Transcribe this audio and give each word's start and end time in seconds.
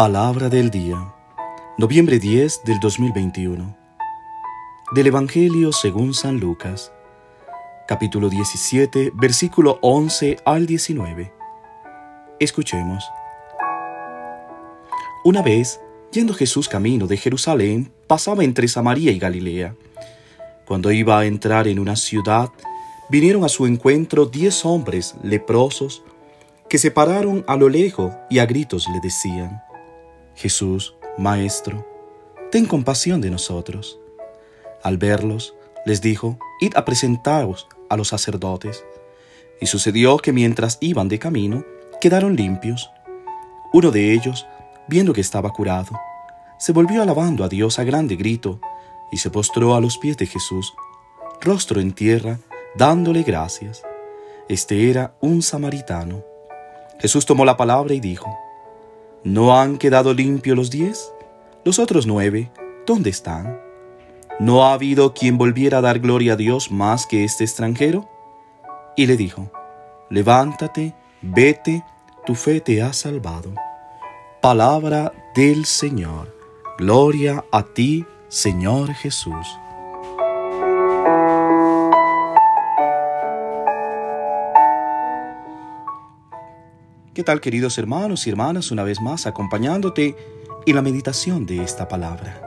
Palabra 0.00 0.48
del 0.48 0.70
día, 0.70 1.12
noviembre 1.76 2.18
10 2.18 2.62
del 2.64 2.80
2021. 2.80 3.76
Del 4.94 5.06
Evangelio 5.08 5.72
según 5.72 6.14
San 6.14 6.40
Lucas, 6.40 6.90
capítulo 7.86 8.30
17, 8.30 9.12
versículo 9.12 9.78
11 9.82 10.38
al 10.46 10.64
19. 10.64 11.30
Escuchemos. 12.38 13.04
Una 15.22 15.42
vez, 15.42 15.82
yendo 16.12 16.32
Jesús 16.32 16.66
camino 16.66 17.06
de 17.06 17.18
Jerusalén, 17.18 17.92
pasaba 18.06 18.42
entre 18.42 18.68
Samaria 18.68 19.12
y 19.12 19.18
Galilea. 19.18 19.74
Cuando 20.64 20.90
iba 20.92 21.18
a 21.18 21.26
entrar 21.26 21.68
en 21.68 21.78
una 21.78 21.96
ciudad, 21.96 22.48
vinieron 23.10 23.44
a 23.44 23.50
su 23.50 23.66
encuentro 23.66 24.24
diez 24.24 24.64
hombres 24.64 25.14
leprosos 25.22 26.02
que 26.70 26.78
se 26.78 26.90
pararon 26.90 27.44
a 27.46 27.56
lo 27.56 27.68
lejos 27.68 28.14
y 28.30 28.38
a 28.38 28.46
gritos 28.46 28.88
le 28.94 29.00
decían, 29.00 29.62
Jesús, 30.40 30.94
Maestro, 31.18 31.86
ten 32.50 32.64
compasión 32.64 33.20
de 33.20 33.28
nosotros. 33.28 34.00
Al 34.82 34.96
verlos, 34.96 35.54
les 35.84 36.00
dijo, 36.00 36.38
Id 36.62 36.76
a 36.76 36.86
presentaros 36.86 37.68
a 37.90 37.96
los 37.98 38.08
sacerdotes. 38.08 38.82
Y 39.60 39.66
sucedió 39.66 40.16
que 40.16 40.32
mientras 40.32 40.78
iban 40.80 41.08
de 41.08 41.18
camino, 41.18 41.62
quedaron 42.00 42.36
limpios. 42.36 42.90
Uno 43.74 43.90
de 43.90 44.14
ellos, 44.14 44.46
viendo 44.88 45.12
que 45.12 45.20
estaba 45.20 45.50
curado, 45.50 45.90
se 46.58 46.72
volvió 46.72 47.02
alabando 47.02 47.44
a 47.44 47.48
Dios 47.50 47.78
a 47.78 47.84
grande 47.84 48.16
grito, 48.16 48.62
y 49.12 49.18
se 49.18 49.28
postró 49.28 49.74
a 49.74 49.80
los 49.82 49.98
pies 49.98 50.16
de 50.16 50.24
Jesús, 50.24 50.72
rostro 51.42 51.82
en 51.82 51.92
tierra, 51.92 52.38
dándole 52.76 53.24
gracias. 53.24 53.82
Este 54.48 54.88
era 54.88 55.12
un 55.20 55.42
samaritano. 55.42 56.24
Jesús 56.98 57.26
tomó 57.26 57.44
la 57.44 57.58
palabra 57.58 57.92
y 57.92 58.00
dijo, 58.00 58.39
¿No 59.22 59.58
han 59.58 59.76
quedado 59.76 60.14
limpios 60.14 60.56
los 60.56 60.70
diez? 60.70 61.12
Los 61.62 61.78
otros 61.78 62.06
nueve, 62.06 62.50
¿dónde 62.86 63.10
están? 63.10 63.60
¿No 64.38 64.64
ha 64.64 64.72
habido 64.72 65.12
quien 65.12 65.36
volviera 65.36 65.78
a 65.78 65.80
dar 65.82 65.98
gloria 65.98 66.32
a 66.32 66.36
Dios 66.36 66.70
más 66.70 67.06
que 67.06 67.24
este 67.24 67.44
extranjero? 67.44 68.08
Y 68.96 69.06
le 69.06 69.18
dijo, 69.18 69.50
Levántate, 70.08 70.94
vete, 71.20 71.84
tu 72.24 72.34
fe 72.34 72.62
te 72.62 72.80
ha 72.80 72.94
salvado. 72.94 73.52
Palabra 74.40 75.12
del 75.34 75.66
Señor. 75.66 76.34
Gloria 76.78 77.44
a 77.52 77.62
ti, 77.62 78.06
Señor 78.28 78.94
Jesús. 78.94 79.46
¿Qué 87.20 87.24
tal 87.24 87.42
queridos 87.42 87.76
hermanos 87.76 88.26
y 88.26 88.30
hermanas? 88.30 88.70
Una 88.70 88.82
vez 88.82 88.98
más 89.02 89.26
acompañándote 89.26 90.16
en 90.64 90.74
la 90.74 90.80
meditación 90.80 91.44
de 91.44 91.62
esta 91.62 91.86
palabra. 91.86 92.40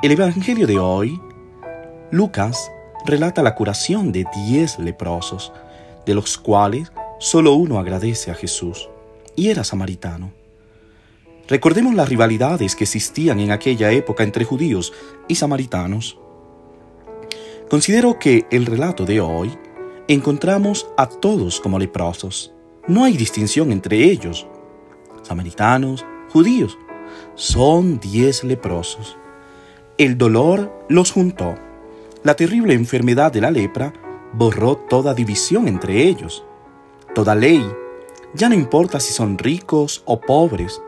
El 0.00 0.12
Evangelio 0.12 0.68
de 0.68 0.78
hoy, 0.78 1.20
Lucas, 2.12 2.70
relata 3.04 3.42
la 3.42 3.56
curación 3.56 4.12
de 4.12 4.26
diez 4.46 4.78
leprosos, 4.78 5.52
de 6.06 6.14
los 6.14 6.38
cuales 6.38 6.92
solo 7.18 7.54
uno 7.54 7.80
agradece 7.80 8.30
a 8.30 8.34
Jesús, 8.34 8.88
y 9.34 9.48
era 9.48 9.64
samaritano. 9.64 10.30
Recordemos 11.48 11.96
las 11.96 12.08
rivalidades 12.08 12.76
que 12.76 12.84
existían 12.84 13.40
en 13.40 13.50
aquella 13.50 13.90
época 13.90 14.22
entre 14.22 14.44
judíos 14.44 14.92
y 15.26 15.34
samaritanos. 15.34 16.16
Considero 17.68 18.20
que 18.20 18.46
el 18.52 18.66
relato 18.66 19.04
de 19.04 19.20
hoy 19.20 19.58
encontramos 20.06 20.86
a 20.96 21.08
todos 21.08 21.58
como 21.60 21.80
leprosos 21.80 22.53
no 22.86 23.04
hay 23.04 23.16
distinción 23.16 23.72
entre 23.72 24.04
ellos. 24.04 24.46
Samaritanos, 25.22 26.04
judíos, 26.30 26.78
son 27.34 27.98
diez 27.98 28.44
leprosos. 28.44 29.16
El 29.96 30.18
dolor 30.18 30.72
los 30.88 31.12
juntó. 31.12 31.54
La 32.22 32.34
terrible 32.34 32.74
enfermedad 32.74 33.32
de 33.32 33.40
la 33.40 33.50
lepra 33.50 33.92
borró 34.32 34.76
toda 34.76 35.14
división 35.14 35.68
entre 35.68 36.02
ellos. 36.04 36.44
Toda 37.14 37.34
ley, 37.34 37.64
ya 38.34 38.48
no 38.48 38.54
importa 38.54 38.98
si 39.00 39.12
son 39.12 39.38
ricos 39.38 40.02
o 40.04 40.20
pobres, 40.20 40.80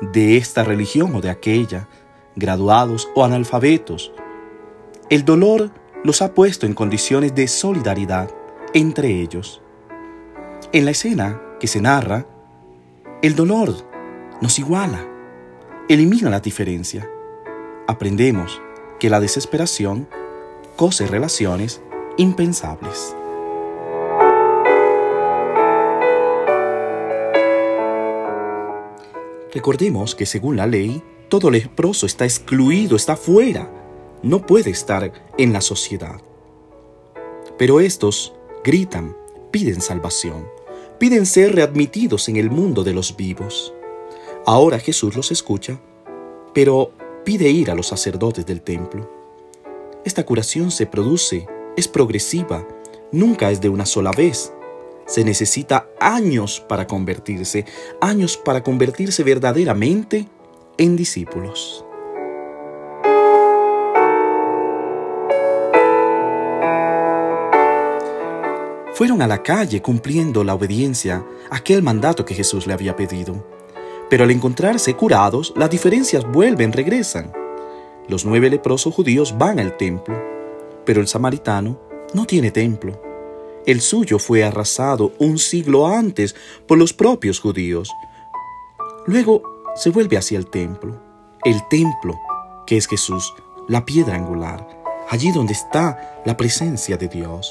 de 0.00 0.36
esta 0.36 0.64
religión 0.64 1.14
o 1.14 1.20
de 1.20 1.30
aquella, 1.30 1.88
graduados 2.36 3.08
o 3.14 3.24
analfabetos. 3.24 4.12
El 5.08 5.24
dolor 5.24 5.70
los 6.04 6.22
ha 6.22 6.34
puesto 6.34 6.66
en 6.66 6.74
condiciones 6.74 7.34
de 7.34 7.48
solidaridad 7.48 8.30
entre 8.72 9.20
ellos. 9.20 9.62
En 10.72 10.84
la 10.84 10.92
escena 10.92 11.42
que 11.58 11.66
se 11.66 11.80
narra, 11.80 12.26
el 13.22 13.34
dolor 13.34 13.74
nos 14.40 14.56
iguala, 14.60 15.04
elimina 15.88 16.30
la 16.30 16.38
diferencia. 16.38 17.10
Aprendemos 17.88 18.62
que 19.00 19.10
la 19.10 19.18
desesperación 19.18 20.06
cose 20.76 21.08
relaciones 21.08 21.82
impensables. 22.18 23.16
Recordemos 29.52 30.14
que 30.14 30.24
según 30.24 30.56
la 30.56 30.68
ley, 30.68 31.02
todo 31.28 31.50
leproso 31.50 32.06
está 32.06 32.26
excluido, 32.26 32.94
está 32.94 33.16
fuera, 33.16 33.68
no 34.22 34.46
puede 34.46 34.70
estar 34.70 35.12
en 35.36 35.52
la 35.52 35.62
sociedad. 35.62 36.20
Pero 37.58 37.80
estos 37.80 38.34
gritan, 38.62 39.16
piden 39.50 39.80
salvación, 39.80 40.46
piden 41.00 41.24
ser 41.24 41.54
readmitidos 41.54 42.28
en 42.28 42.36
el 42.36 42.50
mundo 42.50 42.84
de 42.84 42.92
los 42.92 43.16
vivos. 43.16 43.72
Ahora 44.44 44.78
Jesús 44.78 45.16
los 45.16 45.32
escucha, 45.32 45.80
pero 46.52 46.92
pide 47.24 47.48
ir 47.48 47.70
a 47.70 47.74
los 47.74 47.86
sacerdotes 47.86 48.44
del 48.44 48.60
templo. 48.60 49.10
Esta 50.04 50.26
curación 50.26 50.70
se 50.70 50.84
produce, 50.84 51.46
es 51.74 51.88
progresiva, 51.88 52.68
nunca 53.12 53.50
es 53.50 53.62
de 53.62 53.70
una 53.70 53.86
sola 53.86 54.10
vez. 54.10 54.52
Se 55.06 55.24
necesita 55.24 55.88
años 56.00 56.60
para 56.68 56.86
convertirse, 56.86 57.64
años 58.02 58.36
para 58.36 58.62
convertirse 58.62 59.24
verdaderamente 59.24 60.28
en 60.76 60.96
discípulos. 60.96 61.82
Fueron 69.00 69.22
a 69.22 69.26
la 69.26 69.42
calle 69.42 69.80
cumpliendo 69.80 70.44
la 70.44 70.54
obediencia 70.54 71.24
aquel 71.50 71.82
mandato 71.82 72.26
que 72.26 72.34
Jesús 72.34 72.66
le 72.66 72.74
había 72.74 72.96
pedido. 72.96 73.46
Pero 74.10 74.24
al 74.24 74.30
encontrarse 74.30 74.92
curados, 74.92 75.54
las 75.56 75.70
diferencias 75.70 76.30
vuelven, 76.30 76.70
regresan. 76.70 77.32
Los 78.08 78.26
nueve 78.26 78.50
leprosos 78.50 78.92
judíos 78.92 79.38
van 79.38 79.58
al 79.58 79.78
templo, 79.78 80.22
pero 80.84 81.00
el 81.00 81.08
samaritano 81.08 81.80
no 82.12 82.26
tiene 82.26 82.50
templo. 82.50 83.00
El 83.64 83.80
suyo 83.80 84.18
fue 84.18 84.44
arrasado 84.44 85.12
un 85.18 85.38
siglo 85.38 85.86
antes 85.86 86.36
por 86.68 86.76
los 86.76 86.92
propios 86.92 87.40
judíos. 87.40 87.90
Luego 89.06 89.40
se 89.76 89.88
vuelve 89.88 90.18
hacia 90.18 90.36
el 90.36 90.50
templo, 90.50 91.00
el 91.46 91.66
templo 91.70 92.20
que 92.66 92.76
es 92.76 92.86
Jesús, 92.86 93.32
la 93.66 93.86
piedra 93.86 94.16
angular, 94.16 94.68
allí 95.08 95.32
donde 95.32 95.54
está 95.54 96.20
la 96.26 96.36
presencia 96.36 96.98
de 96.98 97.08
Dios. 97.08 97.50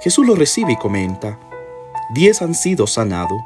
Jesús 0.00 0.26
lo 0.26 0.36
recibe 0.36 0.72
y 0.72 0.76
comenta, 0.76 1.38
diez 2.14 2.40
han 2.40 2.54
sido 2.54 2.86
sanados, 2.86 3.40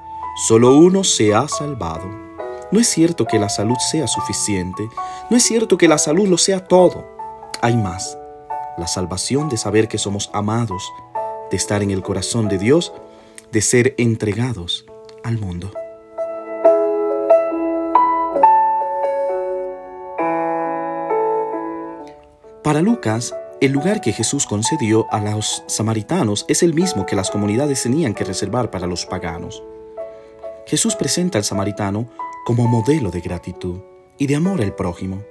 solo 0.47 0.77
uno 0.77 1.03
se 1.03 1.35
ha 1.35 1.49
salvado. 1.49 2.05
No 2.71 2.79
es 2.79 2.89
cierto 2.89 3.27
que 3.27 3.39
la 3.39 3.49
salud 3.49 3.77
sea 3.91 4.07
suficiente, 4.07 4.89
no 5.31 5.37
es 5.37 5.43
cierto 5.43 5.79
que 5.79 5.89
la 5.89 5.99
salud 5.99 6.29
lo 6.29 6.37
sea 6.37 6.67
todo. 6.67 7.07
Hay 7.63 7.77
más, 7.77 8.19
la 8.77 8.87
salvación 8.87 9.49
de 9.49 9.57
saber 9.57 9.89
que 9.89 9.99
somos 9.99 10.31
amados, 10.35 10.91
de 11.51 11.57
estar 11.57 11.83
en 11.83 11.91
el 11.91 12.03
corazón 12.03 12.49
de 12.49 12.59
Dios, 12.59 12.93
de 13.51 13.63
ser 13.63 13.95
entregados 13.97 14.85
al 15.25 15.39
mundo. 15.39 15.73
Para 22.63 22.81
Lucas, 22.81 23.35
el 23.63 23.71
lugar 23.71 24.01
que 24.01 24.13
Jesús 24.13 24.45
concedió 24.45 25.07
a 25.13 25.21
los 25.21 25.63
samaritanos 25.69 26.45
es 26.49 26.65
el 26.65 26.75
mismo 26.75 27.07
que 27.07 27.15
las 27.15 27.31
comunidades 27.31 27.85
tenían 27.85 28.13
que 28.13 28.25
reservar 28.25 28.73
para 28.73 28.89
los 28.89 29.07
paganos. 29.07 29.63
Jesús 30.67 30.97
presenta 30.97 31.39
al 31.39 31.45
samaritano 31.45 32.09
como 32.45 32.67
modelo 32.67 33.13
de 33.13 33.21
gratitud 33.21 33.79
y 34.19 34.27
de 34.27 34.35
amor 34.35 34.61
al 34.63 34.75
prójimo. 34.75 35.23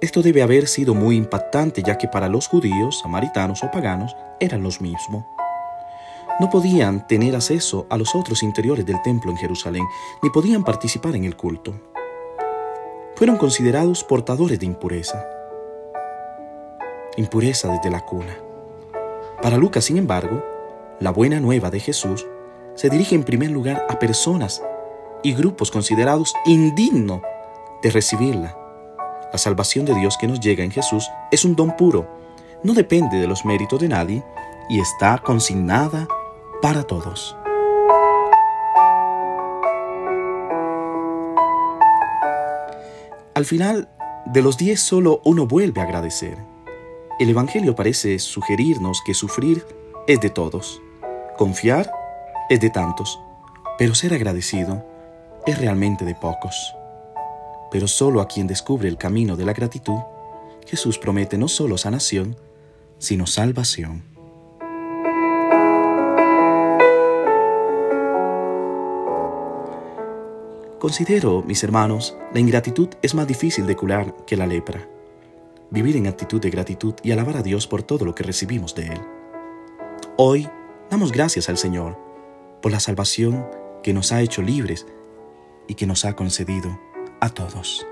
Esto 0.00 0.22
debe 0.22 0.42
haber 0.42 0.68
sido 0.68 0.94
muy 0.94 1.16
impactante 1.16 1.82
ya 1.82 1.98
que 1.98 2.08
para 2.08 2.30
los 2.30 2.48
judíos, 2.48 3.00
samaritanos 3.00 3.62
o 3.62 3.70
paganos 3.70 4.16
eran 4.40 4.62
los 4.62 4.80
mismos. 4.80 5.22
No 6.40 6.48
podían 6.48 7.06
tener 7.06 7.36
acceso 7.36 7.86
a 7.90 7.98
los 7.98 8.14
otros 8.14 8.42
interiores 8.42 8.86
del 8.86 9.02
templo 9.02 9.30
en 9.30 9.36
Jerusalén, 9.36 9.84
ni 10.22 10.30
podían 10.30 10.64
participar 10.64 11.14
en 11.14 11.26
el 11.26 11.36
culto. 11.36 11.78
Fueron 13.16 13.36
considerados 13.36 14.02
portadores 14.02 14.58
de 14.58 14.64
impureza 14.64 15.37
impureza 17.18 17.68
desde 17.68 17.90
la 17.90 18.04
cuna. 18.04 18.38
Para 19.42 19.56
Lucas, 19.56 19.84
sin 19.84 19.98
embargo, 19.98 20.44
la 21.00 21.10
buena 21.10 21.40
nueva 21.40 21.70
de 21.70 21.80
Jesús 21.80 22.26
se 22.74 22.88
dirige 22.88 23.14
en 23.14 23.24
primer 23.24 23.50
lugar 23.50 23.84
a 23.88 23.98
personas 23.98 24.62
y 25.22 25.34
grupos 25.34 25.70
considerados 25.70 26.32
indignos 26.46 27.20
de 27.82 27.90
recibirla. 27.90 28.56
La 29.32 29.38
salvación 29.38 29.84
de 29.84 29.94
Dios 29.94 30.16
que 30.16 30.28
nos 30.28 30.40
llega 30.40 30.64
en 30.64 30.70
Jesús 30.70 31.10
es 31.30 31.44
un 31.44 31.56
don 31.56 31.76
puro, 31.76 32.06
no 32.62 32.72
depende 32.72 33.18
de 33.18 33.26
los 33.26 33.44
méritos 33.44 33.80
de 33.80 33.88
nadie 33.88 34.24
y 34.68 34.80
está 34.80 35.18
consignada 35.18 36.06
para 36.62 36.84
todos. 36.84 37.36
Al 43.34 43.44
final 43.44 43.88
de 44.26 44.42
los 44.42 44.56
diez 44.56 44.80
solo 44.80 45.20
uno 45.24 45.46
vuelve 45.46 45.80
a 45.80 45.84
agradecer. 45.84 46.57
El 47.18 47.30
Evangelio 47.30 47.74
parece 47.74 48.20
sugerirnos 48.20 49.02
que 49.04 49.12
sufrir 49.12 49.66
es 50.06 50.20
de 50.20 50.30
todos, 50.30 50.80
confiar 51.36 51.90
es 52.48 52.60
de 52.60 52.70
tantos, 52.70 53.18
pero 53.76 53.96
ser 53.96 54.14
agradecido 54.14 54.86
es 55.44 55.58
realmente 55.58 56.04
de 56.04 56.14
pocos. 56.14 56.76
Pero 57.72 57.88
solo 57.88 58.20
a 58.20 58.28
quien 58.28 58.46
descubre 58.46 58.88
el 58.88 58.98
camino 58.98 59.36
de 59.36 59.44
la 59.44 59.52
gratitud, 59.52 59.98
Jesús 60.64 60.96
promete 60.96 61.36
no 61.38 61.48
solo 61.48 61.76
sanación, 61.76 62.36
sino 62.98 63.26
salvación. 63.26 64.04
Considero, 70.78 71.42
mis 71.42 71.64
hermanos, 71.64 72.16
la 72.32 72.38
ingratitud 72.38 72.90
es 73.02 73.16
más 73.16 73.26
difícil 73.26 73.66
de 73.66 73.74
curar 73.74 74.14
que 74.24 74.36
la 74.36 74.46
lepra. 74.46 74.86
Vivir 75.70 75.96
en 75.96 76.06
actitud 76.06 76.40
de 76.40 76.48
gratitud 76.48 76.94
y 77.02 77.12
alabar 77.12 77.36
a 77.36 77.42
Dios 77.42 77.66
por 77.66 77.82
todo 77.82 78.06
lo 78.06 78.14
que 78.14 78.22
recibimos 78.22 78.74
de 78.74 78.86
Él. 78.86 79.00
Hoy 80.16 80.48
damos 80.90 81.12
gracias 81.12 81.50
al 81.50 81.58
Señor 81.58 81.98
por 82.62 82.72
la 82.72 82.80
salvación 82.80 83.46
que 83.82 83.92
nos 83.92 84.10
ha 84.10 84.22
hecho 84.22 84.40
libres 84.40 84.86
y 85.66 85.74
que 85.74 85.86
nos 85.86 86.06
ha 86.06 86.16
concedido 86.16 86.80
a 87.20 87.28
todos. 87.28 87.86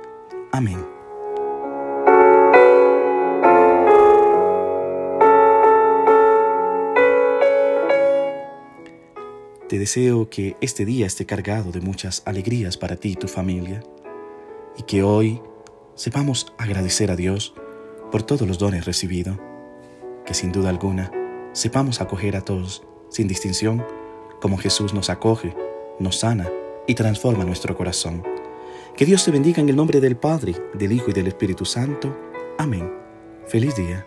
Amén. 0.52 0.82
Te 9.68 9.78
deseo 9.78 10.30
que 10.30 10.56
este 10.62 10.86
día 10.86 11.06
esté 11.06 11.26
cargado 11.26 11.72
de 11.72 11.82
muchas 11.82 12.22
alegrías 12.24 12.78
para 12.78 12.96
ti 12.96 13.10
y 13.10 13.16
tu 13.16 13.28
familia 13.28 13.82
y 14.78 14.84
que 14.84 15.02
hoy 15.02 15.42
sepamos 15.94 16.54
agradecer 16.56 17.10
a 17.10 17.16
Dios 17.16 17.52
por 18.16 18.22
todos 18.22 18.48
los 18.48 18.56
dones 18.56 18.86
recibidos, 18.86 19.36
que 20.24 20.32
sin 20.32 20.50
duda 20.50 20.70
alguna 20.70 21.12
sepamos 21.52 22.00
acoger 22.00 22.34
a 22.34 22.40
todos 22.40 22.82
sin 23.10 23.28
distinción 23.28 23.84
como 24.40 24.56
Jesús 24.56 24.94
nos 24.94 25.10
acoge, 25.10 25.54
nos 25.98 26.20
sana 26.20 26.48
y 26.86 26.94
transforma 26.94 27.44
nuestro 27.44 27.76
corazón. 27.76 28.22
Que 28.96 29.04
Dios 29.04 29.22
te 29.22 29.32
bendiga 29.32 29.60
en 29.60 29.68
el 29.68 29.76
nombre 29.76 30.00
del 30.00 30.16
Padre, 30.16 30.54
del 30.72 30.92
Hijo 30.92 31.10
y 31.10 31.12
del 31.12 31.26
Espíritu 31.26 31.66
Santo. 31.66 32.16
Amén. 32.56 32.90
Feliz 33.48 33.76
día. 33.76 34.06